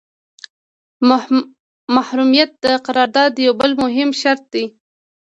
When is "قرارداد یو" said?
2.85-3.53